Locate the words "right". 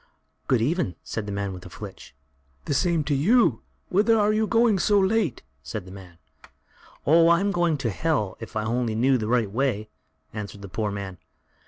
9.27-9.51